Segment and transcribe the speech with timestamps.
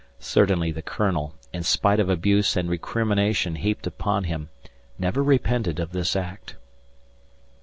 [0.17, 4.49] Certainly the Colonel, in spite of abuse and recrimination heaped upon him,
[4.97, 6.55] never repented of this act.